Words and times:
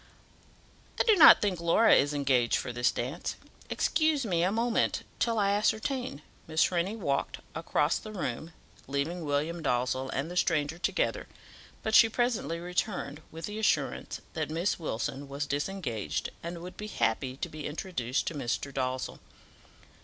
"I 0.99 1.03
do 1.03 1.15
not 1.15 1.43
think 1.43 1.59
Laura 1.61 1.93
is 1.93 2.11
engaged 2.11 2.55
for 2.55 2.73
this 2.73 2.89
dance. 2.91 3.35
Excuse 3.69 4.25
me 4.25 4.41
a 4.41 4.51
moment 4.51 5.03
till 5.19 5.37
I 5.37 5.51
ascertain." 5.51 6.23
Miss 6.47 6.71
Rennie 6.71 6.95
walked 6.95 7.37
across 7.53 7.99
the 7.99 8.11
room, 8.11 8.51
leaving 8.87 9.23
William 9.23 9.61
Dalzell 9.61 10.09
and 10.09 10.31
the 10.31 10.35
stranger 10.35 10.79
together, 10.79 11.27
but 11.83 11.93
she 11.93 12.09
presently 12.09 12.57
returned, 12.59 13.21
with 13.29 13.45
the 13.45 13.59
assurance 13.59 14.21
that 14.33 14.49
Miss 14.49 14.79
Wilson 14.79 15.29
was 15.29 15.45
disengaged, 15.45 16.29
and 16.41 16.63
would 16.63 16.77
be 16.77 16.87
happy 16.87 17.37
to 17.37 17.47
be 17.47 17.67
introduced 17.67 18.25
to 18.25 18.33
Mr. 18.33 18.73
Dalzell. 18.73 19.19